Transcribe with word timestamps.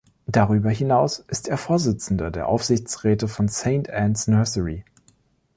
Darüber 0.25 0.71
hinaus 0.71 1.19
ist 1.27 1.47
er 1.47 1.59
Vorsitzender 1.59 2.31
der 2.31 2.47
Aufsichtsräte 2.47 3.27
von 3.27 3.47
Saint 3.47 3.87
Anne's 3.91 4.25
Nursery. 4.27 4.83